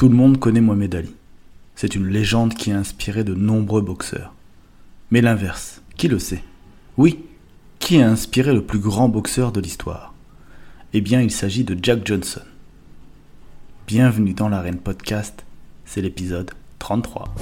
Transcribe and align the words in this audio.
Tout 0.00 0.08
le 0.08 0.16
monde 0.16 0.38
connaît 0.38 0.62
Mohamed 0.62 0.94
Ali. 0.94 1.14
C'est 1.74 1.94
une 1.94 2.06
légende 2.06 2.54
qui 2.54 2.72
a 2.72 2.78
inspiré 2.78 3.22
de 3.22 3.34
nombreux 3.34 3.82
boxeurs. 3.82 4.32
Mais 5.10 5.20
l'inverse, 5.20 5.82
qui 5.98 6.08
le 6.08 6.18
sait? 6.18 6.42
Oui, 6.96 7.26
qui 7.80 8.00
a 8.00 8.08
inspiré 8.08 8.54
le 8.54 8.64
plus 8.64 8.78
grand 8.78 9.10
boxeur 9.10 9.52
de 9.52 9.60
l'histoire? 9.60 10.14
Eh 10.94 11.02
bien, 11.02 11.20
il 11.20 11.30
s'agit 11.30 11.64
de 11.64 11.76
Jack 11.82 12.06
Johnson. 12.06 12.40
Bienvenue 13.86 14.32
dans 14.32 14.48
l'arène 14.48 14.78
podcast, 14.78 15.44
c'est 15.84 16.00
l'épisode 16.00 16.50
33. 16.78 17.34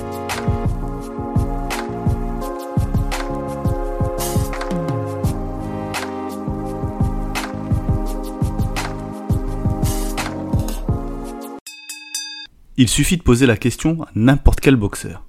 Il 12.80 12.86
suffit 12.86 13.16
de 13.16 13.24
poser 13.24 13.46
la 13.46 13.56
question 13.56 14.04
à 14.04 14.08
n'importe 14.14 14.60
quel 14.60 14.76
boxeur. 14.76 15.24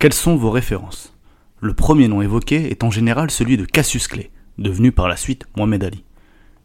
Quelles 0.00 0.12
sont 0.12 0.34
vos 0.34 0.50
références? 0.50 1.16
Le 1.60 1.74
premier 1.74 2.08
nom 2.08 2.22
évoqué 2.22 2.72
est 2.72 2.82
en 2.82 2.90
général 2.90 3.30
celui 3.30 3.56
de 3.56 3.64
Cassius 3.64 4.08
Clay, 4.08 4.32
devenu 4.58 4.90
par 4.90 5.06
la 5.06 5.16
suite 5.16 5.46
Mohamed 5.56 5.84
Ali. 5.84 6.02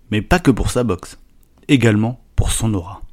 Mais 0.09 0.23
pas 0.23 0.39
que 0.39 0.49
pour 0.49 0.71
sa 0.71 0.83
boxe, 0.83 1.19
également 1.67 2.19
pour 2.35 2.51
son 2.51 2.73
aura. 2.73 3.03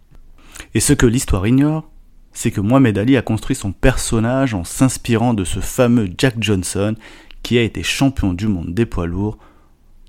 Et 0.72 0.80
ce 0.80 0.94
que 0.94 1.04
l'histoire 1.04 1.46
ignore, 1.46 1.90
c'est 2.32 2.50
que 2.50 2.62
Mohamed 2.62 2.96
Ali 2.96 3.18
a 3.18 3.22
construit 3.22 3.54
son 3.54 3.72
personnage 3.72 4.54
en 4.54 4.64
s'inspirant 4.64 5.34
de 5.34 5.44
ce 5.44 5.60
fameux 5.60 6.08
Jack 6.16 6.36
Johnson 6.38 6.94
qui 7.42 7.58
a 7.58 7.62
été 7.62 7.82
champion 7.82 8.32
du 8.32 8.48
monde 8.48 8.72
des 8.72 8.86
poids 8.86 9.06
lourds 9.06 9.36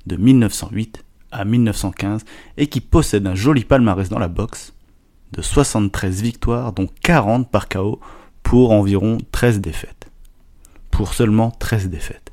de 0.06 0.16
1908 0.16 1.04
à 1.34 1.44
1915 1.44 2.24
et 2.56 2.68
qui 2.68 2.80
possède 2.80 3.28
un 3.28 3.36
joli 3.36 3.66
palmarès 3.66 4.08
dans 4.08 4.18
la 4.18 4.30
boxe 4.30 4.75
de 5.36 5.42
73 5.42 6.22
victoires, 6.22 6.74
dont 6.74 6.88
40 7.02 7.50
par 7.50 7.70
KO, 7.70 8.00
pour 8.42 8.72
environ 8.72 9.18
13 9.32 9.60
défaites. 9.60 10.10
Pour 10.92 11.14
seulement 11.14 11.52
13 11.52 11.90
défaites. 11.90 12.32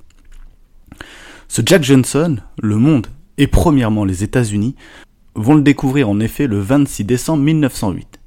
Ce 1.48 1.62
Jack 1.64 1.82
Johnson, 1.82 2.36
le 2.62 2.76
monde, 2.76 3.08
et 3.38 3.46
premièrement 3.46 4.04
les 4.04 4.22
États-Unis, 4.22 4.76
vont 5.34 5.54
le 5.54 5.62
découvrir 5.62 6.08
en 6.08 6.20
effet 6.20 6.46
le 6.46 6.60
26 6.60 7.04
décembre 7.04 7.42
1908. 7.42 8.20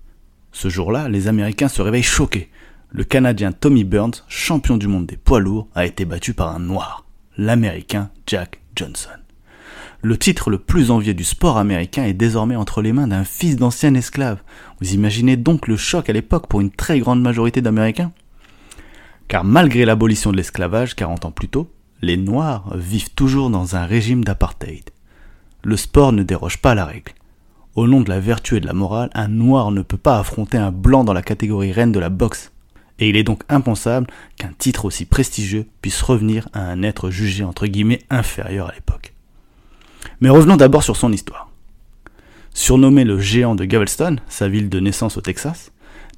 Ce 0.51 0.69
jour-là, 0.69 1.09
les 1.09 1.27
Américains 1.27 1.67
se 1.67 1.81
réveillent 1.81 2.03
choqués. 2.03 2.49
Le 2.89 3.03
Canadien 3.03 3.51
Tommy 3.51 3.83
Burns, 3.83 4.23
champion 4.27 4.77
du 4.77 4.87
monde 4.87 5.05
des 5.05 5.17
poids 5.17 5.39
lourds, 5.39 5.67
a 5.75 5.85
été 5.85 6.05
battu 6.05 6.33
par 6.33 6.55
un 6.55 6.59
noir, 6.59 7.05
l'Américain 7.37 8.09
Jack 8.25 8.61
Johnson. 8.75 9.24
Le 10.05 10.19
titre 10.19 10.51
le 10.51 10.59
plus 10.59 10.91
envié 10.91 11.15
du 11.15 11.23
sport 11.23 11.57
américain 11.57 12.03
est 12.03 12.13
désormais 12.13 12.55
entre 12.55 12.83
les 12.83 12.93
mains 12.93 13.07
d'un 13.07 13.23
fils 13.23 13.55
d'ancien 13.55 13.95
esclave. 13.95 14.43
Vous 14.79 14.93
imaginez 14.93 15.35
donc 15.35 15.67
le 15.67 15.77
choc 15.77 16.07
à 16.11 16.13
l'époque 16.13 16.45
pour 16.45 16.61
une 16.61 16.69
très 16.69 16.99
grande 16.99 17.23
majorité 17.23 17.59
d'Américains 17.59 18.11
Car 19.27 19.43
malgré 19.43 19.83
l'abolition 19.83 20.31
de 20.31 20.37
l'esclavage 20.37 20.93
40 20.93 21.25
ans 21.25 21.31
plus 21.31 21.47
tôt, 21.47 21.71
les 22.03 22.17
Noirs 22.17 22.71
vivent 22.77 23.15
toujours 23.15 23.49
dans 23.49 23.75
un 23.75 23.87
régime 23.87 24.23
d'apartheid. 24.23 24.91
Le 25.63 25.75
sport 25.75 26.11
ne 26.11 26.21
déroge 26.21 26.59
pas 26.59 26.73
à 26.73 26.75
la 26.75 26.85
règle. 26.85 27.13
Au 27.73 27.87
nom 27.87 28.01
de 28.01 28.09
la 28.09 28.19
vertu 28.19 28.57
et 28.57 28.59
de 28.59 28.67
la 28.67 28.73
morale, 28.73 29.09
un 29.15 29.27
Noir 29.27 29.71
ne 29.71 29.81
peut 29.81 29.97
pas 29.97 30.19
affronter 30.19 30.59
un 30.59 30.71
Blanc 30.71 31.03
dans 31.03 31.13
la 31.13 31.23
catégorie 31.23 31.71
reine 31.71 31.91
de 31.91 31.99
la 31.99 32.09
boxe. 32.09 32.51
Et 32.99 33.09
il 33.09 33.15
est 33.15 33.23
donc 33.23 33.41
impensable 33.49 34.05
qu'un 34.37 34.51
titre 34.55 34.85
aussi 34.85 35.05
prestigieux 35.05 35.65
puisse 35.81 36.03
revenir 36.03 36.47
à 36.53 36.61
un 36.61 36.83
être 36.83 37.09
jugé 37.09 37.43
entre 37.43 37.65
guillemets 37.65 38.03
inférieur 38.11 38.69
à 38.69 38.75
l'époque. 38.75 39.14
Mais 40.21 40.29
revenons 40.29 40.57
d'abord 40.57 40.83
sur 40.83 40.95
son 40.95 41.11
histoire. 41.11 41.49
Surnommé 42.53 43.03
le 43.03 43.19
géant 43.19 43.55
de 43.55 43.65
Galveston, 43.65 44.17
sa 44.27 44.47
ville 44.47 44.69
de 44.69 44.79
naissance 44.79 45.17
au 45.17 45.21
Texas, 45.21 45.71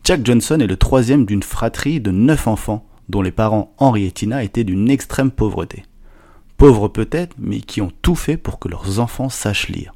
Jack 0.03 0.25
Johnson 0.25 0.59
est 0.59 0.67
le 0.67 0.77
troisième 0.77 1.25
d'une 1.25 1.43
fratrie 1.43 1.99
de 1.99 2.11
neuf 2.11 2.47
enfants, 2.47 2.85
dont 3.09 3.21
les 3.21 3.31
parents 3.31 3.73
Henry 3.77 4.05
et 4.05 4.11
Tina 4.11 4.43
étaient 4.43 4.63
d'une 4.63 4.89
extrême 4.89 5.31
pauvreté. 5.31 5.83
Pauvres 6.57 6.87
peut-être, 6.87 7.35
mais 7.39 7.59
qui 7.59 7.81
ont 7.81 7.91
tout 8.01 8.15
fait 8.15 8.37
pour 8.37 8.59
que 8.59 8.67
leurs 8.67 8.99
enfants 8.99 9.29
sachent 9.29 9.69
lire. 9.69 9.93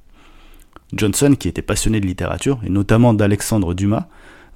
Johnson, 0.93 1.35
qui 1.39 1.47
était 1.47 1.61
passionné 1.61 1.99
de 1.99 2.07
littérature, 2.07 2.59
et 2.65 2.69
notamment 2.69 3.13
d'Alexandre 3.13 3.73
Dumas, 3.73 4.07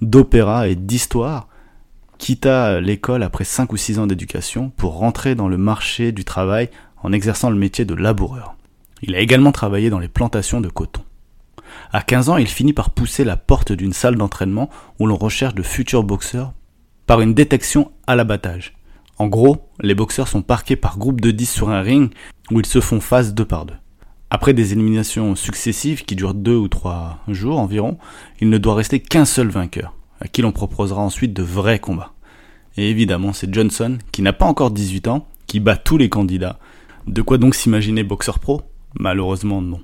d'opéra 0.01 0.67
et 0.67 0.75
d'histoire, 0.75 1.47
quitta 2.17 2.81
l'école 2.81 3.23
après 3.23 3.43
cinq 3.43 3.71
ou 3.73 3.77
six 3.77 3.99
ans 3.99 4.07
d'éducation 4.07 4.71
pour 4.75 4.97
rentrer 4.97 5.35
dans 5.35 5.47
le 5.47 5.57
marché 5.57 6.11
du 6.11 6.25
travail 6.25 6.69
en 7.03 7.13
exerçant 7.13 7.49
le 7.49 7.57
métier 7.57 7.85
de 7.85 7.93
laboureur. 7.93 8.54
Il 9.07 9.13
a 9.13 9.19
également 9.19 9.51
travaillé 9.51 9.91
dans 9.91 9.99
les 9.99 10.07
plantations 10.07 10.61
de 10.61 10.67
coton. 10.67 11.01
À 11.91 12.01
15 12.01 12.29
ans, 12.29 12.37
il 12.37 12.47
finit 12.47 12.73
par 12.73 12.89
pousser 12.89 13.23
la 13.23 13.37
porte 13.37 13.71
d'une 13.71 13.93
salle 13.93 14.15
d'entraînement 14.15 14.71
où 14.99 15.05
l'on 15.05 15.15
recherche 15.15 15.53
de 15.53 15.61
futurs 15.61 16.03
boxeurs 16.03 16.53
par 17.05 17.21
une 17.21 17.35
détection 17.35 17.91
à 18.07 18.15
l'abattage. 18.15 18.73
En 19.19 19.27
gros, 19.27 19.69
les 19.79 19.93
boxeurs 19.93 20.27
sont 20.27 20.41
parqués 20.41 20.75
par 20.75 20.97
groupe 20.97 21.21
de 21.21 21.29
10 21.29 21.45
sur 21.45 21.69
un 21.69 21.81
ring 21.81 22.11
où 22.49 22.59
ils 22.59 22.65
se 22.65 22.81
font 22.81 22.99
face 22.99 23.35
deux 23.35 23.45
par 23.45 23.67
deux. 23.67 23.75
Après 24.31 24.53
des 24.53 24.73
éliminations 24.73 25.35
successives 25.35 26.03
qui 26.03 26.15
durent 26.15 26.33
deux 26.33 26.55
ou 26.55 26.67
trois 26.67 27.19
jours 27.27 27.59
environ, 27.59 27.99
il 28.41 28.49
ne 28.49 28.57
doit 28.57 28.73
rester 28.73 28.99
qu'un 28.99 29.25
seul 29.25 29.49
vainqueur, 29.49 29.93
à 30.19 30.27
qui 30.27 30.41
l'on 30.41 30.51
proposera 30.51 31.03
ensuite 31.03 31.31
de 31.31 31.43
vrais 31.43 31.77
combats. 31.77 32.13
Et 32.75 32.89
évidemment, 32.89 33.33
c'est 33.33 33.53
Johnson, 33.53 33.99
qui 34.11 34.23
n'a 34.23 34.33
pas 34.33 34.47
encore 34.47 34.71
18 34.71 35.07
ans, 35.09 35.27
qui 35.45 35.59
bat 35.59 35.77
tous 35.77 35.99
les 35.99 36.09
candidats. 36.09 36.57
De 37.05 37.21
quoi 37.21 37.37
donc 37.37 37.53
s'imaginer 37.53 38.03
boxeur 38.03 38.39
pro? 38.39 38.63
Malheureusement 38.99 39.61
non. 39.61 39.81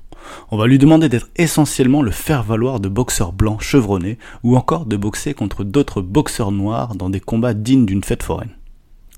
On 0.52 0.58
va 0.58 0.68
lui 0.68 0.78
demander 0.78 1.10
d'être 1.10 1.30
essentiellement 1.36 2.02
le 2.02 2.12
faire-valoir 2.12 2.80
de 2.80 2.90
boxeurs 2.90 3.34
blancs 3.34 3.62
chevronnés 3.62 4.18
ou 4.44 4.56
encore 4.56 4.86
de 4.86 4.98
boxer 4.98 5.34
contre 5.34 5.64
d'autres 5.64 6.02
boxeurs 6.02 6.52
noirs 6.52 6.96
dans 6.96 7.10
des 7.10 7.20
combats 7.20 7.54
dignes 7.54 7.86
d'une 7.86 8.04
fête 8.04 8.24
foraine. 8.24 8.56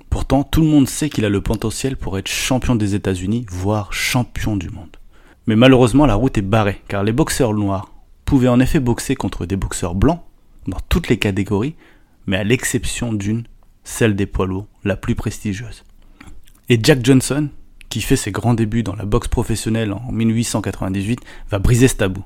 Pourtant, 0.10 0.44
tout 0.44 0.62
le 0.62 0.68
monde 0.68 0.88
sait 0.88 1.10
qu'il 1.10 1.26
a 1.26 1.30
le 1.30 1.42
potentiel 1.42 1.98
pour 1.98 2.18
être 2.18 2.28
champion 2.28 2.76
des 2.76 2.96
États-Unis, 2.96 3.46
voire 3.50 3.94
champion 3.94 4.56
du 4.56 4.70
monde. 4.70 4.98
Mais 5.48 5.56
malheureusement, 5.56 6.06
la 6.06 6.16
route 6.16 6.38
est 6.38 6.44
barrée, 6.44 6.82
car 6.88 7.04
les 7.04 7.12
boxeurs 7.12 7.54
noirs 7.54 7.92
pouvaient 8.24 8.48
en 8.48 8.60
effet 8.60 8.80
boxer 8.80 9.16
contre 9.16 9.46
des 9.46 9.56
boxeurs 9.56 9.96
blancs, 9.96 10.22
dans 10.68 10.78
toutes 10.88 11.10
les 11.10 11.18
catégories, 11.18 11.76
mais 12.28 12.38
à 12.38 12.44
l'exception 12.44 13.12
d'une, 13.12 13.44
celle 13.84 14.16
des 14.16 14.26
poids 14.26 14.46
lourds, 14.46 14.68
la 14.84 14.96
plus 14.96 15.16
prestigieuse. 15.16 15.84
Et 16.70 16.80
Jack 16.82 17.04
Johnson, 17.04 17.50
qui 17.94 18.02
fait 18.02 18.16
ses 18.16 18.32
grands 18.32 18.56
débuts 18.56 18.82
dans 18.82 18.96
la 18.96 19.06
boxe 19.06 19.28
professionnelle 19.28 19.94
en 19.94 20.12
1898, 20.12 21.20
va 21.52 21.60
briser 21.60 21.88
ce 21.88 21.94
tabou. 21.94 22.24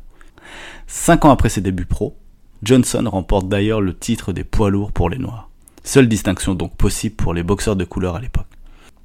Cinq 0.88 1.26
ans 1.26 1.30
après 1.30 1.50
ses 1.50 1.60
débuts 1.60 1.86
pro, 1.86 2.18
Johnson 2.64 3.04
remporte 3.06 3.50
d'ailleurs 3.50 3.82
le 3.82 3.94
titre 3.94 4.32
des 4.32 4.46
poids 4.46 4.70
lourds 4.70 4.94
pour 4.94 5.10
les 5.10 5.18
Noirs. 5.18 5.50
Seule 5.84 6.08
distinction 6.08 6.56
donc 6.56 6.78
possible 6.78 7.18
pour 7.18 7.34
les 7.34 7.44
boxeurs 7.44 7.76
de 7.76 7.84
couleur 7.84 8.16
à 8.16 8.22
l'époque. 8.22 8.48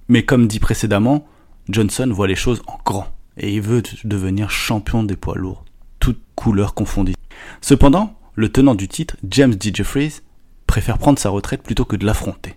Mais 0.07 0.25
comme 0.25 0.47
dit 0.47 0.61
précédemment, 0.61 1.27
Johnson 1.69 2.09
voit 2.13 2.29
les 2.29 2.37
choses 2.37 2.63
en 2.69 2.79
grand 2.85 3.09
et 3.37 3.53
il 3.53 3.61
veut 3.61 3.83
devenir 4.05 4.49
champion 4.49 5.03
des 5.03 5.17
poids 5.17 5.37
lourds, 5.37 5.65
toutes 5.99 6.23
couleurs 6.37 6.75
confondues. 6.75 7.17
Cependant, 7.61 8.15
le 8.37 8.53
tenant 8.53 8.77
du 8.77 8.87
titre, 8.87 9.17
James 9.29 9.57
D. 9.57 9.73
Jeffries, 9.75 10.21
préfère 10.69 10.99
prendre 10.99 11.19
sa 11.19 11.31
retraite 11.31 11.65
plutôt 11.65 11.85
que 11.85 11.97
de 11.97 12.07
l'affronter. 12.07 12.55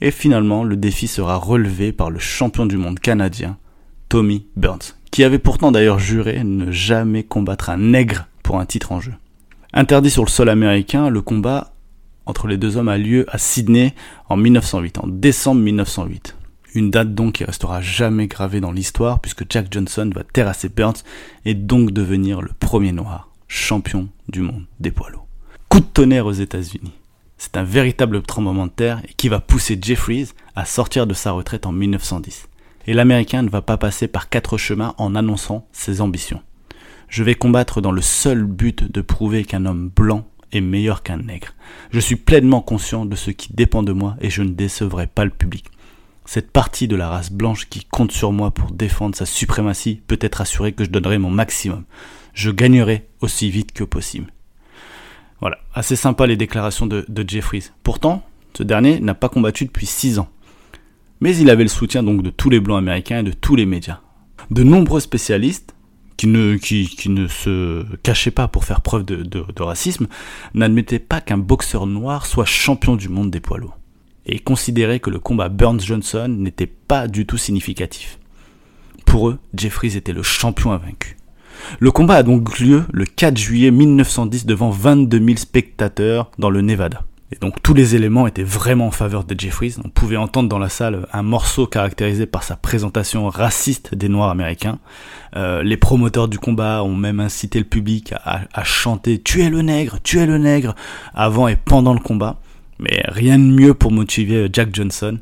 Et 0.00 0.10
finalement, 0.10 0.64
le 0.64 0.76
défi 0.76 1.06
sera 1.06 1.36
relevé 1.36 1.92
par 1.92 2.10
le 2.10 2.18
champion 2.18 2.66
du 2.66 2.76
monde 2.76 2.98
canadien, 2.98 3.56
Tommy 4.08 4.46
Burns, 4.56 4.94
qui 5.10 5.24
avait 5.24 5.38
pourtant 5.38 5.72
d'ailleurs 5.72 5.98
juré 5.98 6.42
ne 6.44 6.70
jamais 6.70 7.22
combattre 7.22 7.70
un 7.70 7.78
nègre 7.78 8.26
pour 8.42 8.58
un 8.58 8.66
titre 8.66 8.92
en 8.92 9.00
jeu. 9.00 9.14
Interdit 9.72 10.10
sur 10.10 10.24
le 10.24 10.30
sol 10.30 10.48
américain, 10.48 11.10
le 11.10 11.22
combat 11.22 11.74
entre 12.26 12.46
les 12.46 12.56
deux 12.56 12.76
hommes 12.76 12.88
a 12.88 12.98
lieu 12.98 13.26
à 13.28 13.38
Sydney 13.38 13.94
en 14.28 14.36
1908, 14.36 14.98
en 14.98 15.06
décembre 15.06 15.60
1908. 15.60 16.36
Une 16.74 16.90
date 16.90 17.14
donc 17.14 17.34
qui 17.34 17.44
restera 17.44 17.80
jamais 17.80 18.26
gravée 18.26 18.60
dans 18.60 18.72
l'histoire 18.72 19.20
puisque 19.20 19.44
Jack 19.48 19.66
Johnson 19.70 20.10
va 20.14 20.24
terrasser 20.24 20.68
Burns 20.68 21.04
et 21.44 21.54
donc 21.54 21.92
devenir 21.92 22.40
le 22.40 22.50
premier 22.58 22.92
noir 22.92 23.30
champion 23.46 24.08
du 24.28 24.40
monde 24.40 24.64
des 24.80 24.90
poids 24.90 25.10
lourds. 25.10 25.26
Coup 25.68 25.80
de 25.80 25.84
tonnerre 25.84 26.26
aux 26.26 26.32
États-Unis. 26.32 26.92
C'est 27.44 27.58
un 27.58 27.62
véritable 27.62 28.22
tremblement 28.22 28.66
de 28.66 28.72
terre 28.72 29.02
qui 29.18 29.28
va 29.28 29.38
pousser 29.38 29.78
Jeffries 29.80 30.30
à 30.56 30.64
sortir 30.64 31.06
de 31.06 31.12
sa 31.12 31.32
retraite 31.32 31.66
en 31.66 31.72
1910. 31.72 32.48
Et 32.86 32.94
l'Américain 32.94 33.42
ne 33.42 33.50
va 33.50 33.60
pas 33.60 33.76
passer 33.76 34.08
par 34.08 34.30
quatre 34.30 34.56
chemins 34.56 34.94
en 34.96 35.14
annonçant 35.14 35.68
ses 35.70 36.00
ambitions. 36.00 36.42
Je 37.06 37.22
vais 37.22 37.34
combattre 37.34 37.82
dans 37.82 37.92
le 37.92 38.00
seul 38.00 38.44
but 38.44 38.90
de 38.90 39.02
prouver 39.02 39.44
qu'un 39.44 39.66
homme 39.66 39.90
blanc 39.94 40.26
est 40.52 40.62
meilleur 40.62 41.02
qu'un 41.02 41.18
nègre. 41.18 41.48
Je 41.90 42.00
suis 42.00 42.16
pleinement 42.16 42.62
conscient 42.62 43.04
de 43.04 43.14
ce 43.14 43.30
qui 43.30 43.52
dépend 43.52 43.82
de 43.82 43.92
moi 43.92 44.16
et 44.22 44.30
je 44.30 44.42
ne 44.42 44.54
décevrai 44.54 45.06
pas 45.06 45.26
le 45.26 45.30
public. 45.30 45.66
Cette 46.24 46.50
partie 46.50 46.88
de 46.88 46.96
la 46.96 47.10
race 47.10 47.30
blanche 47.30 47.68
qui 47.68 47.84
compte 47.84 48.12
sur 48.12 48.32
moi 48.32 48.52
pour 48.52 48.70
défendre 48.70 49.14
sa 49.14 49.26
suprématie 49.26 50.00
peut 50.06 50.18
être 50.22 50.40
assurée 50.40 50.72
que 50.72 50.84
je 50.84 50.90
donnerai 50.90 51.18
mon 51.18 51.30
maximum. 51.30 51.84
Je 52.32 52.50
gagnerai 52.50 53.06
aussi 53.20 53.50
vite 53.50 53.72
que 53.72 53.84
possible. 53.84 54.33
Voilà, 55.44 55.58
assez 55.74 55.94
sympa 55.94 56.26
les 56.26 56.38
déclarations 56.38 56.86
de, 56.86 57.04
Jeffries. 57.28 57.68
Pourtant, 57.82 58.22
ce 58.56 58.62
dernier 58.62 58.98
n'a 58.98 59.12
pas 59.12 59.28
combattu 59.28 59.66
depuis 59.66 59.84
6 59.84 60.18
ans. 60.18 60.30
Mais 61.20 61.36
il 61.36 61.50
avait 61.50 61.64
le 61.64 61.68
soutien 61.68 62.02
donc 62.02 62.22
de 62.22 62.30
tous 62.30 62.48
les 62.48 62.60
blancs 62.60 62.78
américains 62.78 63.18
et 63.18 63.22
de 63.24 63.32
tous 63.32 63.54
les 63.54 63.66
médias. 63.66 64.00
De 64.50 64.62
nombreux 64.62 65.00
spécialistes, 65.00 65.74
qui 66.16 66.28
ne, 66.28 66.56
se 67.28 67.84
cachait 67.96 68.30
pas 68.30 68.48
pour 68.48 68.64
faire 68.64 68.80
preuve 68.80 69.04
de, 69.04 69.62
racisme, 69.62 70.06
n'admettait 70.54 70.98
pas 70.98 71.20
qu'un 71.20 71.36
boxeur 71.36 71.84
noir 71.84 72.24
soit 72.24 72.46
champion 72.46 72.96
du 72.96 73.10
monde 73.10 73.30
des 73.30 73.40
poids 73.40 73.58
lourds, 73.58 73.76
et 74.24 74.38
considérait 74.38 75.00
que 75.00 75.10
le 75.10 75.18
combat 75.18 75.50
Burns-Johnson 75.50 76.28
n'était 76.38 76.66
pas 76.66 77.06
du 77.06 77.26
tout 77.26 77.36
significatif. 77.36 78.18
Pour 79.04 79.28
eux, 79.28 79.38
Jeffries 79.52 79.94
était 79.94 80.14
le 80.14 80.22
champion 80.22 80.72
invaincu. 80.72 81.18
Le 81.80 81.90
combat 81.90 82.16
a 82.16 82.22
donc 82.22 82.58
lieu 82.58 82.84
le 82.92 83.04
4 83.04 83.36
juillet 83.36 83.70
1910 83.70 84.46
devant 84.46 84.70
22 84.70 85.18
000 85.18 85.36
spectateurs 85.36 86.30
dans 86.38 86.50
le 86.50 86.60
Nevada. 86.60 87.02
Et 87.34 87.36
donc 87.40 87.62
tous 87.62 87.74
les 87.74 87.96
éléments 87.96 88.28
étaient 88.28 88.44
vraiment 88.44 88.86
en 88.86 88.90
faveur 88.92 89.24
de 89.24 89.38
Jeffries. 89.38 89.74
On 89.84 89.88
pouvait 89.88 90.16
entendre 90.16 90.48
dans 90.48 90.58
la 90.58 90.68
salle 90.68 91.08
un 91.12 91.22
morceau 91.22 91.66
caractérisé 91.66 92.26
par 92.26 92.44
sa 92.44 92.54
présentation 92.54 93.28
raciste 93.28 93.94
des 93.94 94.08
Noirs 94.08 94.30
américains. 94.30 94.78
Euh, 95.34 95.64
les 95.64 95.76
promoteurs 95.76 96.28
du 96.28 96.38
combat 96.38 96.84
ont 96.84 96.94
même 96.94 97.18
incité 97.18 97.58
le 97.58 97.64
public 97.64 98.14
à, 98.24 98.64
chanter 98.64 99.20
Tuez 99.20 99.50
le 99.50 99.62
nègre, 99.62 99.98
tuez 100.00 100.26
le 100.26 100.38
nègre 100.38 100.76
avant 101.12 101.48
et 101.48 101.56
pendant 101.56 101.92
le 101.92 101.98
combat. 101.98 102.40
Mais 102.78 103.02
rien 103.08 103.38
de 103.38 103.44
mieux 103.44 103.74
pour 103.74 103.90
motiver 103.90 104.48
Jack 104.52 104.72
Johnson. 104.72 105.18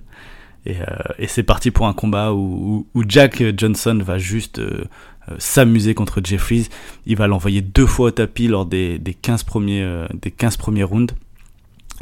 Et, 0.66 0.76
euh, 0.80 1.26
c'est 1.28 1.42
parti 1.42 1.70
pour 1.70 1.86
un 1.86 1.94
combat 1.94 2.32
où, 2.32 2.86
où, 2.94 3.04
Jack 3.08 3.42
Johnson 3.56 3.98
va 4.04 4.18
juste 4.18 4.58
euh, 4.58 4.84
euh, 5.30 5.36
s'amuser 5.38 5.94
contre 5.94 6.20
Jeffries. 6.22 6.68
Il 7.06 7.16
va 7.16 7.26
l'envoyer 7.26 7.60
deux 7.60 7.86
fois 7.86 8.08
au 8.08 8.10
tapis 8.10 8.48
lors 8.48 8.66
des, 8.66 8.98
des 8.98 9.14
15 9.14 9.44
premiers, 9.44 9.82
euh, 9.82 10.06
des 10.14 10.30
15 10.30 10.56
premiers 10.56 10.84
rounds 10.84 11.14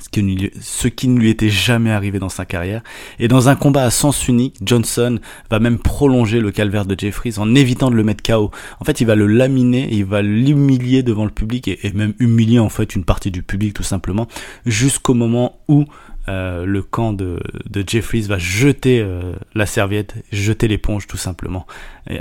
ce 0.01 0.09
qui, 0.09 0.51
ce 0.61 0.89
qui 0.89 1.09
ne 1.09 1.19
lui 1.19 1.31
était 1.31 1.49
jamais 1.49 1.91
arrivé 1.91 2.19
dans 2.19 2.29
sa 2.29 2.45
carrière. 2.45 2.83
Et 3.19 3.29
dans 3.29 3.49
un 3.49 3.57
combat 3.57 3.85
à 3.85 3.91
sens 3.91 4.29
unique, 4.29 4.57
Johnson 4.63 5.19
va 5.51 5.59
même 5.59 5.79
prolonger 5.79 6.41
le 6.41 6.51
calvaire 6.51 6.87
de 6.87 6.99
Jeffries 6.99 7.35
en 7.39 7.55
évitant 7.55 7.91
de 7.91 7.97
le 7.97 8.05
mettre 8.05 8.23
KO. 8.23 8.51
En 8.81 8.85
fait, 8.85 9.01
il 9.01 9.07
va 9.07 9.15
le 9.15 9.27
laminer, 9.27 9.89
il 9.93 10.05
va 10.05 10.23
l'humilier 10.23 11.03
devant 11.03 11.25
le 11.25 11.31
public 11.31 11.69
et, 11.69 11.79
même 11.93 12.15
humilier 12.19 12.59
en 12.59 12.69
fait 12.69 12.95
une 12.95 13.05
partie 13.05 13.31
du 13.31 13.43
public 13.43 13.75
tout 13.75 13.83
simplement, 13.83 14.27
jusqu'au 14.65 15.15
moment 15.15 15.61
où 15.69 15.85
euh, 16.29 16.65
le 16.65 16.83
camp 16.83 17.13
de, 17.13 17.41
de, 17.69 17.83
Jeffries 17.87 18.23
va 18.23 18.39
jeter 18.39 19.01
euh, 19.01 19.35
la 19.55 19.67
serviette, 19.67 20.15
jeter 20.33 20.69
l'éponge 20.69 21.07
tout 21.07 21.17
simplement. 21.17 21.67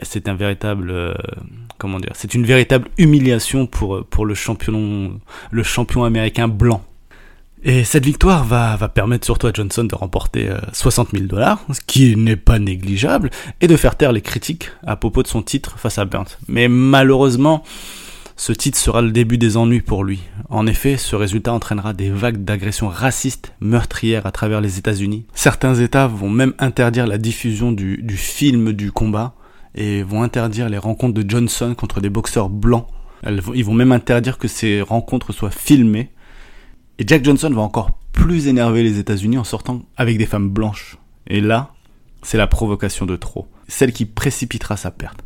C'est 0.03 0.27
un 0.27 0.35
véritable, 0.35 0.89
euh, 0.89 1.13
comment 1.77 1.99
dire, 1.99 2.11
c'est 2.13 2.33
une 2.33 2.45
véritable 2.45 2.87
humiliation 2.97 3.67
pour 3.67 4.05
pour 4.05 4.25
le 4.25 4.33
champion, 4.33 5.19
le 5.51 5.63
champion 5.63 6.03
américain 6.05 6.47
blanc 6.47 6.83
et 7.63 7.83
cette 7.83 8.05
victoire 8.05 8.45
va, 8.45 8.77
permettre 8.89 9.25
surtout 9.25 9.47
à 9.47 9.51
Johnson 9.53 9.83
de 9.83 9.95
remporter 9.95 10.49
60 10.73 11.09
000 11.11 11.25
dollars, 11.25 11.59
ce 11.73 11.81
qui 11.85 12.15
n'est 12.15 12.35
pas 12.35 12.59
négligeable, 12.59 13.29
et 13.61 13.67
de 13.67 13.75
faire 13.75 13.95
taire 13.95 14.11
les 14.11 14.21
critiques 14.21 14.71
à 14.85 14.95
propos 14.95 15.23
de 15.23 15.27
son 15.27 15.41
titre 15.41 15.77
face 15.77 15.97
à 15.97 16.05
Burns. 16.05 16.37
Mais 16.47 16.67
malheureusement, 16.67 17.63
ce 18.39 18.53
titre 18.53 18.77
sera 18.77 19.01
le 19.01 19.11
début 19.11 19.37
des 19.37 19.57
ennuis 19.57 19.81
pour 19.81 20.05
lui. 20.05 20.21
En 20.49 20.65
effet, 20.65 20.95
ce 20.95 21.17
résultat 21.17 21.51
entraînera 21.51 21.91
des 21.91 22.09
vagues 22.09 22.45
d'agressions 22.45 22.87
racistes, 22.87 23.53
meurtrières 23.59 24.25
à 24.25 24.31
travers 24.31 24.61
les 24.61 24.77
États-Unis. 24.77 25.25
Certains 25.33 25.75
États 25.75 26.07
vont 26.07 26.29
même 26.29 26.53
interdire 26.57 27.05
la 27.05 27.17
diffusion 27.17 27.73
du, 27.73 28.01
du 28.01 28.15
film 28.15 28.71
du 28.71 28.93
combat 28.93 29.33
et 29.75 30.03
vont 30.03 30.23
interdire 30.23 30.69
les 30.69 30.77
rencontres 30.77 31.21
de 31.21 31.29
Johnson 31.29 31.75
contre 31.75 31.99
des 31.99 32.09
boxeurs 32.09 32.47
blancs. 32.47 32.87
Ils 33.53 33.65
vont 33.65 33.73
même 33.73 33.91
interdire 33.91 34.37
que 34.37 34.47
ces 34.47 34.81
rencontres 34.81 35.33
soient 35.33 35.51
filmées 35.51 36.09
et 36.99 37.05
Jack 37.07 37.23
Johnson 37.23 37.49
va 37.49 37.61
encore 37.61 37.91
plus 38.11 38.47
énerver 38.47 38.83
les 38.83 38.99
États-Unis 38.99 39.37
en 39.37 39.45
sortant 39.45 39.83
avec 39.95 40.17
des 40.17 40.25
femmes 40.25 40.49
blanches. 40.49 40.97
Et 41.27 41.39
là, 41.39 41.71
c'est 42.21 42.37
la 42.37 42.45
provocation 42.45 43.05
de 43.05 43.15
trop, 43.15 43.47
celle 43.69 43.93
qui 43.93 44.05
précipitera 44.05 44.75
sa 44.75 44.91
perte. 44.91 45.23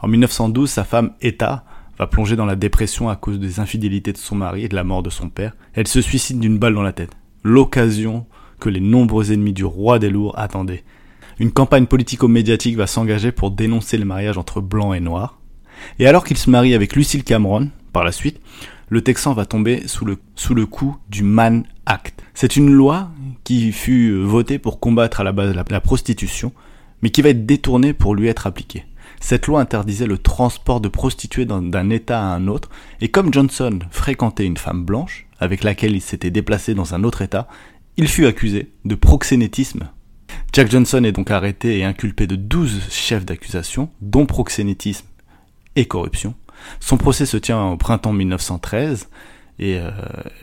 En 0.00 0.08
1912, 0.08 0.70
sa 0.70 0.84
femme 0.84 1.12
Etta 1.20 1.64
va 1.98 2.06
plonger 2.06 2.36
dans 2.36 2.46
la 2.46 2.56
dépression 2.56 3.10
à 3.10 3.16
cause 3.16 3.38
des 3.38 3.60
infidélités 3.60 4.14
de 4.14 4.18
son 4.18 4.34
mari 4.34 4.64
et 4.64 4.68
de 4.68 4.74
la 4.74 4.82
mort 4.82 5.02
de 5.02 5.10
son 5.10 5.28
père. 5.28 5.52
Elle 5.74 5.86
se 5.86 6.00
suicide 6.00 6.40
d'une 6.40 6.58
balle 6.58 6.74
dans 6.74 6.82
la 6.82 6.94
tête. 6.94 7.12
L'occasion 7.42 8.24
que 8.58 8.70
les 8.70 8.80
nombreux 8.80 9.30
ennemis 9.30 9.52
du 9.52 9.64
roi 9.66 9.98
des 9.98 10.08
lourds 10.08 10.38
attendaient. 10.38 10.84
Une 11.38 11.52
campagne 11.52 11.86
politico-médiatique 11.86 12.76
va 12.76 12.86
s'engager 12.86 13.30
pour 13.30 13.50
dénoncer 13.50 13.98
le 13.98 14.06
mariage 14.06 14.38
entre 14.38 14.62
blancs 14.62 14.96
et 14.96 15.00
noirs. 15.00 15.38
Et 15.98 16.06
alors 16.06 16.24
qu'il 16.24 16.38
se 16.38 16.48
marie 16.48 16.74
avec 16.74 16.96
Lucille 16.96 17.24
Cameron, 17.24 17.68
par 17.92 18.04
la 18.04 18.12
suite, 18.12 18.40
le 18.88 19.02
Texan 19.02 19.32
va 19.34 19.46
tomber 19.46 19.86
sous 19.86 20.04
le, 20.04 20.66
coup 20.66 20.96
du 21.08 21.22
Mann 21.22 21.64
Act. 21.86 22.22
C'est 22.34 22.56
une 22.56 22.70
loi 22.70 23.10
qui 23.44 23.72
fut 23.72 24.20
votée 24.20 24.58
pour 24.58 24.80
combattre 24.80 25.20
à 25.20 25.24
la 25.24 25.32
base 25.32 25.54
la, 25.54 25.64
la 25.68 25.80
prostitution, 25.80 26.52
mais 27.02 27.10
qui 27.10 27.22
va 27.22 27.30
être 27.30 27.46
détournée 27.46 27.92
pour 27.92 28.14
lui 28.14 28.28
être 28.28 28.46
appliquée. 28.46 28.84
Cette 29.20 29.46
loi 29.46 29.60
interdisait 29.60 30.06
le 30.06 30.18
transport 30.18 30.80
de 30.80 30.88
prostituées 30.88 31.44
d'un 31.44 31.90
État 31.90 32.20
à 32.20 32.34
un 32.34 32.48
autre, 32.48 32.70
et 33.00 33.08
comme 33.08 33.32
Johnson 33.32 33.78
fréquentait 33.90 34.46
une 34.46 34.56
femme 34.56 34.84
blanche, 34.84 35.26
avec 35.38 35.62
laquelle 35.62 35.94
il 35.94 36.00
s'était 36.00 36.30
déplacé 36.30 36.74
dans 36.74 36.94
un 36.94 37.04
autre 37.04 37.22
État, 37.22 37.46
il 37.96 38.08
fut 38.08 38.26
accusé 38.26 38.70
de 38.84 38.94
proxénétisme. 38.94 39.88
Jack 40.52 40.70
Johnson 40.70 41.04
est 41.04 41.12
donc 41.12 41.30
arrêté 41.30 41.78
et 41.78 41.84
inculpé 41.84 42.26
de 42.26 42.36
12 42.36 42.88
chefs 42.90 43.24
d'accusation, 43.24 43.90
dont 44.00 44.26
proxénétisme 44.26 45.06
et 45.76 45.86
corruption. 45.86 46.34
Son 46.80 46.96
procès 46.96 47.26
se 47.26 47.36
tient 47.36 47.62
au 47.68 47.76
printemps 47.76 48.12
1913. 48.12 49.08
Et, 49.60 49.78
euh, 49.78 49.90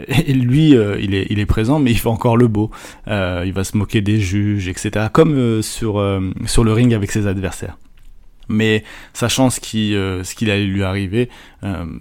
et 0.10 0.34
lui, 0.34 0.76
euh, 0.76 0.98
il, 1.00 1.14
est, 1.16 1.46
présent, 1.48 1.80
mais 1.80 1.92
il 1.92 1.98
fait 1.98 2.08
encore 2.08 2.38
le 2.38 2.48
beau. 2.48 2.70
Euh, 3.08 3.44
il 3.46 3.52
va 3.52 3.64
se 3.64 3.76
moquer 3.76 4.02
des 4.02 4.20
juges, 4.20 4.68
etc. 4.68 5.08
Comme 5.12 5.62
sur, 5.62 6.04
sur 6.46 6.64
le 6.64 6.74
ring 6.74 6.94
avec 6.94 7.12
ses 7.12 7.28
adversaires. 7.28 7.78
Mais 8.50 8.84
sachant 9.14 9.50
ce 9.50 9.60
ce 9.60 10.36
qu'il 10.36 10.52
allait 10.52 10.66
lui 10.66 10.84
arriver, 10.84 11.30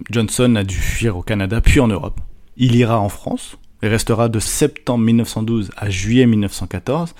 Johnson 0.09 0.55
a 0.55 0.63
dû 0.63 0.75
fuir 0.75 1.17
au 1.17 1.21
Canada 1.23 1.59
puis 1.59 1.79
en 1.79 1.87
Europe. 1.87 2.21
Il 2.55 2.75
ira 2.75 2.99
en 2.99 3.09
France 3.09 3.57
et 3.81 3.87
restera 3.87 4.29
de 4.29 4.39
septembre 4.39 5.03
1912 5.03 5.71
à 5.75 5.89
juillet 5.89 6.25
1914. 6.25 7.13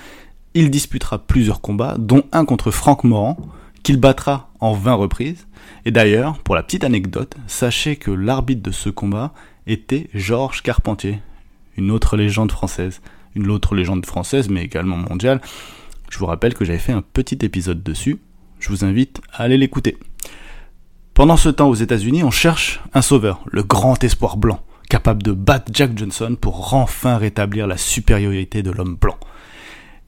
Il 0.54 0.72
disputera 0.72 1.20
plusieurs 1.20 1.62
combats, 1.62 1.96
dont 2.00 2.24
un 2.32 2.46
contre 2.46 2.72
Franck 2.72 3.04
Morand, 3.04 3.38
qu'il 3.88 4.02
battra 4.02 4.52
en 4.60 4.74
20 4.74 4.96
reprises. 4.96 5.48
Et 5.86 5.92
d'ailleurs, 5.92 6.40
pour 6.40 6.56
la 6.56 6.64
petite 6.64 6.84
anecdote, 6.84 7.38
sachez 7.48 7.96
que 7.96 8.12
l'arbitre 8.12 8.62
de 8.62 8.72
ce 8.72 8.90
combat 8.90 9.34
était 9.66 10.10
Georges 10.14 10.62
Carpentier, 10.62 11.22
une 11.78 11.92
autre 11.92 12.18
légende 12.18 12.52
française. 12.52 13.00
Une 13.34 13.50
autre 13.50 13.76
légende 13.76 14.06
française, 14.06 14.50
mais 14.50 14.62
également 14.62 14.98
mondiale. 14.98 15.40
Je 16.10 16.18
vous 16.20 16.26
rappelle 16.26 16.54
que 16.54 16.66
j'avais 16.66 16.80
fait 16.80 16.92
un 16.92 17.02
petit 17.02 17.38
épisode 17.44 17.82
dessus. 17.82 18.20
Je 18.60 18.68
vous 18.68 18.84
invite 18.84 19.22
à 19.32 19.44
aller 19.44 19.58
l'écouter. 19.58 19.96
Pendant 21.14 21.38
ce 21.38 21.48
temps 21.48 21.70
aux 21.70 21.76
États-Unis, 21.76 22.26
on 22.26 22.32
cherche 22.32 22.82
un 22.94 23.02
sauveur, 23.02 23.40
le 23.46 23.64
grand 23.64 24.04
espoir 24.04 24.36
blanc, 24.36 24.60
capable 24.90 25.24
de 25.24 25.32
battre 25.32 25.72
Jack 25.74 25.98
Johnson 25.98 26.36
pour 26.42 26.74
enfin 26.74 27.16
rétablir 27.16 27.68
la 27.68 27.78
supériorité 27.78 28.64
de 28.64 28.72
l'homme 28.72 28.98
blanc. 29.00 29.18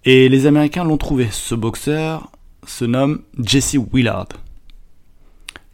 Et 0.04 0.28
les 0.28 0.48
Américains 0.48 0.84
l'ont 0.84 0.98
trouvé. 0.98 1.30
Ce 1.32 1.56
boxeur 1.56 2.30
se 2.66 2.86
nomme 2.86 3.22
Jesse 3.38 3.78
Willard. 3.92 4.30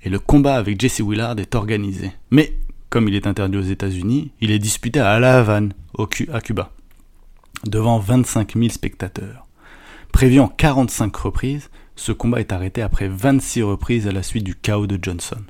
Et 0.03 0.09
le 0.09 0.19
combat 0.19 0.55
avec 0.55 0.79
Jesse 0.79 1.01
Willard 1.01 1.39
est 1.39 1.55
organisé. 1.55 2.11
Mais, 2.31 2.53
comme 2.89 3.07
il 3.07 3.15
est 3.15 3.27
interdit 3.27 3.57
aux 3.57 3.61
États-Unis, 3.61 4.31
il 4.41 4.51
est 4.51 4.59
disputé 4.59 4.99
à 4.99 5.19
La 5.19 5.39
Havane, 5.39 5.73
à 6.31 6.41
Cuba, 6.41 6.71
devant 7.65 7.99
25 7.99 8.53
000 8.53 8.69
spectateurs. 8.69 9.47
Prévu 10.11 10.39
en 10.39 10.47
45 10.47 11.15
reprises, 11.15 11.69
ce 11.95 12.11
combat 12.11 12.39
est 12.39 12.51
arrêté 12.51 12.81
après 12.81 13.07
26 13.07 13.63
reprises 13.63 14.07
à 14.07 14.11
la 14.11 14.23
suite 14.23 14.43
du 14.43 14.55
chaos 14.55 14.87
de 14.87 14.99
Johnson. 15.01 15.41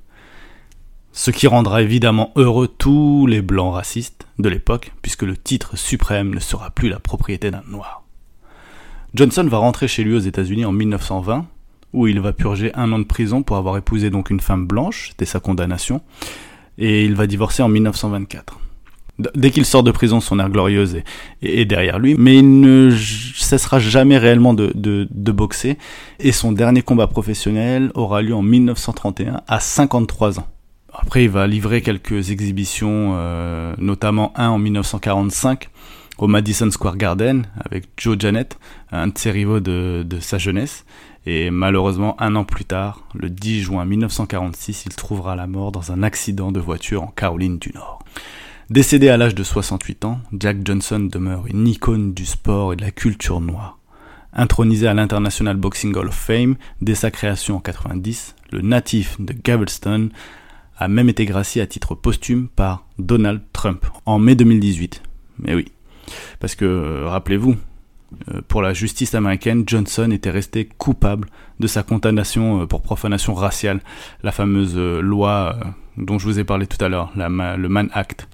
Ce 1.12 1.32
qui 1.32 1.48
rendra 1.48 1.82
évidemment 1.82 2.32
heureux 2.36 2.68
tous 2.68 3.28
les 3.28 3.42
blancs 3.42 3.74
racistes 3.74 4.28
de 4.40 4.50
l'époque, 4.50 4.92
puisque 5.02 5.24
le 5.24 5.38
titre 5.38 5.78
suprême 5.78 6.34
ne 6.34 6.40
sera 6.40 6.72
plus 6.72 6.90
la 6.90 7.00
propriété 7.00 7.52
d'un 7.52 7.64
noir. 7.68 8.05
Johnson 9.16 9.48
va 9.48 9.60
rentrer 9.60 9.88
chez 9.88 10.04
lui 10.04 10.14
aux 10.14 10.20
États-Unis 10.20 10.66
en 10.66 10.74
1920, 10.74 11.46
où 11.94 12.08
il 12.08 12.20
va 12.20 12.34
purger 12.34 12.72
un 12.76 12.92
an 12.92 13.00
de 13.00 13.06
prison 13.06 13.44
pour 13.44 13.56
avoir 13.56 13.78
épousé 13.78 14.10
donc 14.10 14.30
une 14.30 14.42
femme 14.42 14.68
blanche, 14.68 15.10
c'était 15.12 15.26
sa 15.26 15.40
condamnation, 15.40 16.02
et 16.78 17.06
il 17.06 17.16
va 17.16 17.26
divorcer 17.26 17.64
en 17.64 17.70
1924. 17.70 18.60
Dès 19.34 19.52
qu'il 19.52 19.64
sort 19.64 19.84
de 19.84 19.92
prison, 19.92 20.20
son 20.20 20.40
air 20.40 20.50
glorieuse 20.50 20.98
est, 21.42 21.64
derrière 21.64 22.00
lui, 22.00 22.16
mais 22.18 22.36
il 22.40 22.60
ne 22.60 22.92
cessera 22.92 23.80
jamais 23.80 24.18
réellement 24.18 24.54
de, 24.54 24.74
de, 24.76 25.32
boxer, 25.32 25.78
et 26.20 26.34
son 26.34 26.52
dernier 26.52 26.82
combat 26.82 27.08
professionnel 27.08 27.92
aura 27.96 28.22
lieu 28.22 28.36
en 28.36 28.42
1931 28.42 29.42
à 29.48 29.60
53 29.62 30.42
ans. 30.42 30.48
Après, 30.94 31.24
il 31.24 31.30
va 31.30 31.48
livrer 31.48 31.82
quelques 31.82 32.32
exhibitions, 32.32 33.14
euh, 33.16 33.74
notamment 33.78 34.34
un 34.36 34.50
en 34.50 34.58
1945, 34.58 35.70
au 36.18 36.28
Madison 36.28 36.70
Square 36.72 36.98
Garden 36.98 37.46
avec 37.58 37.88
Joe 37.98 38.16
Janet, 38.20 38.58
un 38.92 39.08
de 39.08 39.18
ses 39.18 39.32
rivaux 39.32 39.60
de, 39.60 40.06
sa 40.20 40.38
jeunesse. 40.38 40.86
Et 41.26 41.50
malheureusement, 41.50 42.16
un 42.22 42.36
an 42.36 42.44
plus 42.44 42.66
tard, 42.66 43.08
le 43.16 43.30
10 43.30 43.62
juin 43.62 43.86
1946, 43.86 44.86
il 44.86 44.96
trouvera 44.96 45.36
la 45.36 45.48
mort 45.48 45.72
dans 45.72 45.92
un 45.92 46.04
accident 46.04 46.52
de 46.52 46.60
voiture 46.60 47.04
en 47.04 47.08
Caroline 47.08 47.58
du 47.58 47.72
Nord. 47.74 48.00
Décédé 48.70 49.10
à 49.10 49.18
l'âge 49.18 49.36
de 49.36 49.44
68 49.44 50.06
ans, 50.06 50.20
Jack 50.34 50.58
Johnson 50.64 51.00
demeure 51.12 51.48
une 51.48 51.68
icône 51.68 52.14
du 52.14 52.26
sport 52.26 52.74
et 52.74 52.76
de 52.76 52.82
la 52.82 52.92
culture 52.92 53.42
noire. 53.42 53.80
Intronisé 54.34 54.88
à 54.88 54.94
l'International 54.94 55.56
Boxing 55.56 55.96
Hall 55.96 56.10
of 56.10 56.16
Fame 56.16 56.56
dès 56.82 56.96
sa 56.96 57.10
création 57.10 57.58
en 57.58 57.60
90, 57.60 58.36
le 58.52 58.62
natif 58.62 59.20
de 59.20 59.34
Galveston 59.34 60.10
a 60.78 60.88
même 60.88 61.10
été 61.10 61.26
gracié 61.26 61.62
à 61.62 61.68
titre 61.68 61.96
posthume 61.96 62.50
par 62.50 62.86
Donald 63.00 63.42
Trump 63.54 63.86
en 64.06 64.20
mai 64.20 64.36
2018. 64.36 65.02
Mais 65.40 65.56
oui, 65.56 65.72
parce 66.40 66.56
que 66.56 66.66
euh, 66.66 67.08
rappelez-vous, 67.08 67.56
euh, 68.34 68.42
pour 68.48 68.62
la 68.62 68.74
justice 68.74 69.16
américaine, 69.16 69.64
Johnson 69.66 70.12
était 70.12 70.30
resté 70.30 70.66
coupable 70.78 71.28
de 71.60 71.68
sa 71.68 71.84
condamnation 71.84 72.62
euh, 72.62 72.66
pour 72.66 72.82
profanation 72.82 73.34
raciale, 73.34 73.82
la 74.24 74.32
fameuse 74.32 74.76
loi 74.78 75.58
dont 75.98 76.20
je 76.20 76.26
vous 76.26 76.40
ai 76.40 76.44
parlé 76.44 76.68
tout 76.68 76.84
à 76.84 76.90
l'heure, 76.90 77.12
le 77.16 77.68
Mann 77.68 77.90
Act. 77.94 78.28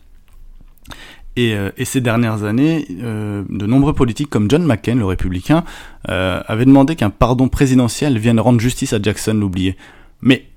Et, 1.37 1.55
ces 1.85 2.01
dernières 2.01 2.43
années, 2.43 2.85
de 2.89 3.65
nombreux 3.65 3.93
politiques 3.93 4.29
comme 4.29 4.49
John 4.49 4.65
McCain, 4.65 4.95
le 4.95 5.05
républicain, 5.05 5.63
avaient 6.03 6.65
demandé 6.65 6.95
qu'un 6.95 7.09
pardon 7.09 7.47
présidentiel 7.47 8.17
vienne 8.17 8.39
rendre 8.39 8.59
justice 8.59 8.93
à 8.93 9.01
Jackson 9.01 9.35
l'oublié. 9.35 9.77
Mais 10.21 10.47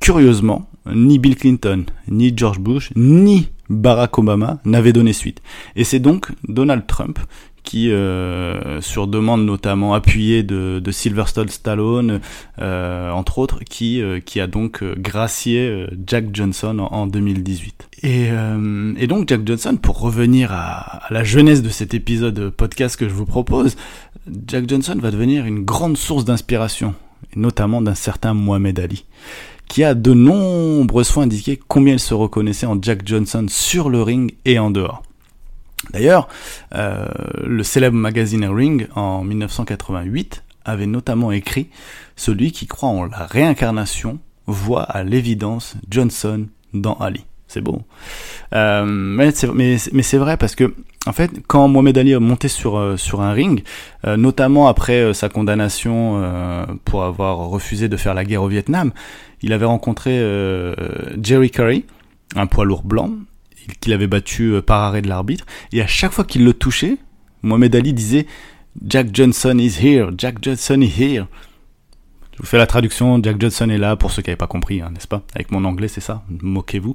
curieusement, 0.00 0.68
ni 0.86 1.18
Bill 1.18 1.34
Clinton, 1.34 1.86
ni 2.08 2.32
George 2.36 2.60
Bush, 2.60 2.92
ni 2.94 3.48
Barack 3.68 4.18
Obama 4.18 4.58
n'avaient 4.64 4.92
donné 4.92 5.12
suite. 5.12 5.42
Et 5.76 5.84
c'est 5.84 6.00
donc 6.00 6.30
Donald 6.48 6.86
Trump 6.86 7.18
qui, 7.64 7.90
euh, 7.90 8.80
sur 8.82 9.06
demande 9.06 9.44
notamment 9.44 9.94
appuyée 9.94 10.42
de, 10.42 10.82
Sylvester 10.90 11.42
Stallone, 11.48 12.20
euh, 12.60 13.10
entre 13.10 13.38
autres, 13.38 13.60
qui, 13.64 14.00
euh, 14.00 14.20
qui 14.20 14.38
a 14.38 14.46
donc 14.46 14.84
gracié 14.98 15.86
Jack 16.06 16.26
Johnson 16.32 16.78
en, 16.78 17.06
2018. 17.06 17.88
Et, 18.02 18.28
et, 18.98 19.06
donc 19.06 19.28
Jack 19.28 19.46
Johnson, 19.46 19.76
pour 19.80 19.98
revenir 19.98 20.52
à, 20.52 21.06
à, 21.06 21.12
la 21.12 21.24
jeunesse 21.24 21.62
de 21.62 21.70
cet 21.70 21.94
épisode 21.94 22.50
podcast 22.50 22.96
que 22.96 23.08
je 23.08 23.14
vous 23.14 23.24
propose, 23.24 23.76
Jack 24.46 24.68
Johnson 24.68 24.96
va 25.00 25.10
devenir 25.10 25.46
une 25.46 25.64
grande 25.64 25.96
source 25.96 26.26
d'inspiration, 26.26 26.94
notamment 27.34 27.80
d'un 27.80 27.94
certain 27.94 28.34
Mohamed 28.34 28.78
Ali 28.78 29.06
qui 29.74 29.82
a 29.82 29.94
de 29.94 30.14
nombreuses 30.14 31.10
fois 31.10 31.24
indiqué 31.24 31.58
combien 31.66 31.94
il 31.94 31.98
se 31.98 32.14
reconnaissait 32.14 32.64
en 32.64 32.80
Jack 32.80 33.04
Johnson 33.04 33.46
sur 33.48 33.90
le 33.90 34.04
ring 34.04 34.36
et 34.44 34.60
en 34.60 34.70
dehors. 34.70 35.02
D'ailleurs, 35.92 36.28
euh, 36.76 37.08
le 37.44 37.64
célèbre 37.64 37.96
magazine 37.96 38.44
Ring 38.44 38.86
en 38.94 39.24
1988 39.24 40.44
avait 40.64 40.86
notamment 40.86 41.32
écrit 41.32 41.70
Celui 42.14 42.52
qui 42.52 42.68
croit 42.68 42.88
en 42.88 43.06
la 43.06 43.26
réincarnation 43.26 44.20
voit 44.46 44.84
à 44.84 45.02
l'évidence 45.02 45.74
Johnson 45.90 46.46
dans 46.72 46.94
Ali. 46.94 47.24
C'est 47.48 47.60
beau. 47.60 47.82
Euh, 48.54 48.84
mais 48.84 49.32
c'est 50.02 50.18
vrai 50.18 50.36
parce 50.36 50.54
que 50.54 50.74
en 51.06 51.12
fait, 51.12 51.30
quand 51.46 51.68
Mohamed 51.68 51.98
Ali 51.98 52.14
a 52.14 52.20
monté 52.20 52.48
sur, 52.48 52.78
euh, 52.78 52.96
un 53.18 53.32
ring, 53.32 53.62
euh, 54.06 54.16
notamment 54.16 54.68
après 54.68 55.00
euh, 55.00 55.12
sa 55.12 55.28
condamnation 55.28 56.22
pour 56.84 57.04
avoir 57.04 57.38
refusé 57.38 57.88
de 57.88 57.96
faire 57.96 58.14
la 58.14 58.24
guerre 58.24 58.42
au 58.42 58.48
Vietnam, 58.48 58.92
il 59.42 59.52
avait 59.52 59.66
rencontré 59.66 60.18
Jerry 61.20 61.50
Curry, 61.50 61.84
un 62.34 62.46
poids 62.46 62.64
lourd 62.64 62.82
blanc, 62.82 63.10
qu'il 63.80 63.92
avait 63.92 64.06
battu 64.06 64.54
par 64.66 64.82
arrêt 64.82 65.02
de 65.02 65.08
l'arbitre, 65.08 65.44
et 65.72 65.82
à 65.82 65.86
chaque 65.86 66.12
fois 66.12 66.24
qu'il 66.24 66.44
le 66.44 66.54
touchait, 66.54 66.96
Mohamed 67.42 67.76
Ali 67.76 67.92
disait 67.92 68.26
Jack 68.86 69.08
Johnson 69.12 69.58
is 69.58 69.78
here, 69.82 70.10
Jack 70.16 70.36
Johnson 70.42 70.80
is 70.80 70.94
here. 70.98 71.26
La 72.58 72.66
traduction, 72.68 73.20
Jack 73.20 73.40
Johnson 73.40 73.68
est 73.68 73.78
là 73.78 73.96
pour 73.96 74.12
ceux 74.12 74.22
qui 74.22 74.30
n'avaient 74.30 74.36
pas 74.36 74.46
compris, 74.46 74.80
hein, 74.80 74.90
n'est-ce 74.94 75.08
pas? 75.08 75.22
Avec 75.34 75.50
mon 75.50 75.64
anglais, 75.64 75.88
c'est 75.88 76.00
ça, 76.00 76.22
moquez-vous. 76.40 76.94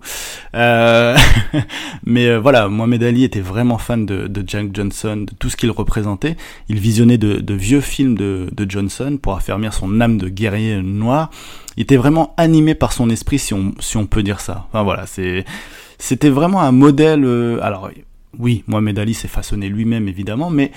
Euh, 0.55 1.17
mais 2.05 2.27
euh, 2.27 2.39
voilà, 2.39 2.69
Mohamed 2.69 3.03
Ali 3.03 3.25
était 3.25 3.41
vraiment 3.41 3.77
fan 3.77 4.05
de, 4.05 4.43
Jack 4.47 4.73
Johnson, 4.73 5.25
de 5.27 5.33
tout 5.37 5.49
ce 5.49 5.57
qu'il 5.57 5.69
représentait. 5.69 6.37
Il 6.69 6.79
visionnait 6.79 7.17
de, 7.17 7.53
vieux 7.53 7.81
films 7.81 8.15
de, 8.15 8.49
Johnson 8.69 9.19
pour 9.21 9.35
affermir 9.35 9.73
son 9.73 9.99
âme 9.99 10.17
de 10.17 10.29
guerrier 10.29 10.81
noir. 10.81 11.29
Il 11.75 11.83
était 11.83 11.97
vraiment 11.97 12.33
animé 12.37 12.73
par 12.73 12.93
son 12.93 13.09
esprit, 13.09 13.37
si 13.37 13.53
on, 13.53 14.05
peut 14.05 14.23
dire 14.23 14.39
ça. 14.39 14.65
Enfin 14.69 14.83
voilà, 14.83 15.05
c'était 15.07 16.29
vraiment 16.29 16.61
un 16.61 16.71
modèle... 16.71 17.25
Euh, 17.25 17.59
alors 17.61 17.91
oui, 18.37 18.63
Mohamed 18.67 18.97
Ali 18.97 19.13
s'est 19.13 19.27
façonné 19.27 19.67
lui-même 19.67 20.07
évidemment, 20.07 20.49
mais 20.49 20.71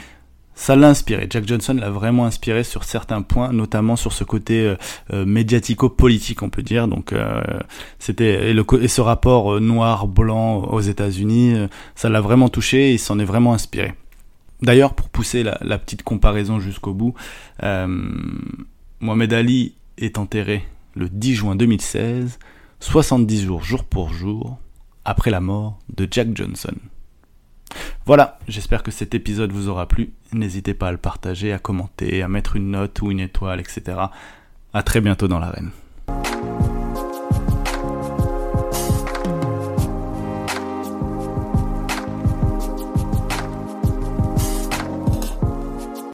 ça 0.54 0.76
l'a 0.76 0.88
inspiré. 0.88 1.26
Jack 1.30 1.46
Johnson 1.46 1.74
l'a 1.78 1.90
vraiment 1.90 2.26
inspiré 2.26 2.64
sur 2.64 2.84
certains 2.84 3.22
points, 3.22 3.52
notamment 3.52 3.96
sur 3.96 4.12
ce 4.12 4.24
côté 4.24 4.60
euh, 4.60 4.76
euh, 5.12 5.24
médiatico-politique, 5.24 6.42
on 6.42 6.50
peut 6.50 6.62
dire. 6.62 6.88
Donc, 6.88 7.12
euh, 7.12 7.42
c'était 7.98 8.52
et, 8.52 8.88
ce 8.88 9.00
rapport 9.00 9.60
noir-blanc 9.60 10.64
aux 10.64 10.80
États-Unis, 10.80 11.54
ça 11.94 12.08
l'a 12.08 12.20
vraiment 12.20 12.48
touché 12.48 12.90
et 12.90 12.92
il 12.94 12.98
s'en 12.98 13.18
est 13.18 13.24
vraiment 13.24 13.54
inspiré. 13.54 13.94
D'ailleurs, 14.60 14.94
pour 14.94 15.08
pousser 15.08 15.42
la, 15.42 15.58
la 15.62 15.78
petite 15.78 16.02
comparaison 16.02 16.60
jusqu'au 16.60 16.92
bout, 16.92 17.14
Mohamed 19.00 19.32
Ali 19.32 19.74
est 19.98 20.18
enterré 20.18 20.64
le 20.94 21.08
10 21.08 21.34
juin 21.34 21.56
2016, 21.56 22.38
70 22.80 23.44
jours 23.44 23.64
jour 23.64 23.84
pour 23.84 24.12
jour, 24.12 24.58
après 25.04 25.30
la 25.30 25.40
mort 25.40 25.78
de 25.94 26.06
Jack 26.10 26.28
Johnson. 26.34 26.74
Voilà, 28.04 28.38
j'espère 28.48 28.82
que 28.82 28.90
cet 28.90 29.14
épisode 29.14 29.52
vous 29.52 29.68
aura 29.68 29.86
plu. 29.86 30.12
N'hésitez 30.32 30.74
pas 30.74 30.88
à 30.88 30.92
le 30.92 30.98
partager, 30.98 31.52
à 31.52 31.58
commenter, 31.58 32.22
à 32.22 32.28
mettre 32.28 32.56
une 32.56 32.70
note 32.70 33.00
ou 33.02 33.10
une 33.10 33.20
étoile, 33.20 33.60
etc. 33.60 33.98
À 34.74 34.82
très 34.82 35.00
bientôt 35.00 35.28
dans 35.28 35.38
l'arène. 35.38 35.70